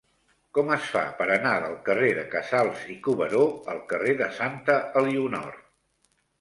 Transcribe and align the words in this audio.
Com 0.57 0.69
es 0.75 0.87
fa 0.93 1.03
per 1.19 1.27
anar 1.35 1.51
del 1.65 1.75
carrer 1.89 2.09
de 2.21 2.25
Casals 2.33 2.87
i 2.95 2.97
Cuberó 3.09 3.45
al 3.77 3.85
carrer 3.95 4.19
de 4.25 4.33
Santa 4.41 4.83
Elionor? 5.05 5.65